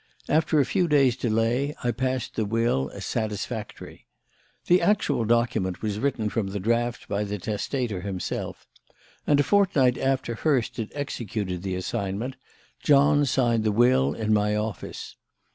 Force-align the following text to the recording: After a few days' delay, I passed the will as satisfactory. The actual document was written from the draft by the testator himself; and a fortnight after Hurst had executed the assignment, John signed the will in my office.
After 0.27 0.59
a 0.59 0.65
few 0.65 0.87
days' 0.87 1.15
delay, 1.15 1.75
I 1.83 1.91
passed 1.91 2.35
the 2.35 2.43
will 2.43 2.89
as 2.89 3.05
satisfactory. 3.05 4.07
The 4.65 4.81
actual 4.81 5.25
document 5.25 5.83
was 5.83 5.99
written 5.99 6.27
from 6.29 6.47
the 6.47 6.59
draft 6.59 7.07
by 7.07 7.23
the 7.23 7.37
testator 7.37 8.01
himself; 8.01 8.65
and 9.27 9.39
a 9.39 9.43
fortnight 9.43 9.99
after 9.99 10.33
Hurst 10.33 10.77
had 10.77 10.89
executed 10.95 11.61
the 11.61 11.75
assignment, 11.75 12.35
John 12.81 13.27
signed 13.27 13.63
the 13.63 13.71
will 13.71 14.15
in 14.15 14.33
my 14.33 14.55
office. 14.55 15.17